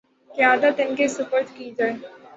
قیادت 0.31 0.79
ان 0.79 0.95
کے 0.95 1.07
سپرد 1.07 1.55
کی 1.55 1.71
جائے 1.77 1.93